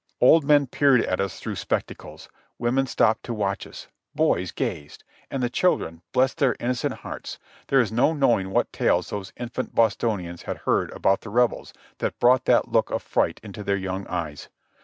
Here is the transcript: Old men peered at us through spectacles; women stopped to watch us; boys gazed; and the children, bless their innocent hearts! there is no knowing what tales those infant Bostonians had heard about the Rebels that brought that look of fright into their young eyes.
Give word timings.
Old 0.19 0.43
men 0.45 0.65
peered 0.65 1.03
at 1.05 1.19
us 1.21 1.39
through 1.39 1.53
spectacles; 1.57 2.27
women 2.57 2.87
stopped 2.87 3.21
to 3.21 3.35
watch 3.35 3.67
us; 3.67 3.87
boys 4.15 4.51
gazed; 4.51 5.03
and 5.29 5.43
the 5.43 5.47
children, 5.51 6.01
bless 6.11 6.33
their 6.33 6.55
innocent 6.59 6.95
hearts! 7.05 7.37
there 7.67 7.79
is 7.79 7.91
no 7.91 8.11
knowing 8.11 8.49
what 8.49 8.73
tales 8.73 9.11
those 9.11 9.31
infant 9.37 9.75
Bostonians 9.75 10.41
had 10.41 10.57
heard 10.65 10.89
about 10.93 11.21
the 11.21 11.29
Rebels 11.29 11.71
that 11.99 12.19
brought 12.19 12.45
that 12.45 12.67
look 12.67 12.89
of 12.89 13.03
fright 13.03 13.39
into 13.43 13.63
their 13.63 13.77
young 13.77 14.07
eyes. 14.07 14.49